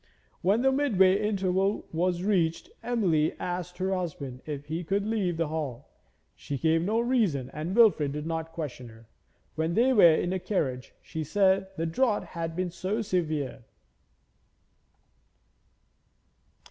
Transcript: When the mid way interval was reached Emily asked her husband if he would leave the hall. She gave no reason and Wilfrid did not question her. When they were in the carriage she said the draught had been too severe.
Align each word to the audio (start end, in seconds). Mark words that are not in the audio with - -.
When 0.41 0.63
the 0.63 0.71
mid 0.71 0.97
way 0.97 1.21
interval 1.21 1.85
was 1.93 2.23
reached 2.23 2.71
Emily 2.81 3.33
asked 3.39 3.77
her 3.77 3.93
husband 3.93 4.41
if 4.47 4.65
he 4.65 4.83
would 4.89 5.05
leave 5.05 5.37
the 5.37 5.49
hall. 5.49 5.89
She 6.35 6.57
gave 6.57 6.81
no 6.81 6.99
reason 6.99 7.51
and 7.53 7.75
Wilfrid 7.75 8.11
did 8.13 8.25
not 8.25 8.51
question 8.51 8.87
her. 8.89 9.05
When 9.53 9.75
they 9.75 9.93
were 9.93 10.15
in 10.15 10.31
the 10.31 10.39
carriage 10.39 10.95
she 11.03 11.23
said 11.23 11.67
the 11.77 11.85
draught 11.85 12.29
had 12.29 12.55
been 12.55 12.71
too 12.71 13.03
severe. 13.03 13.63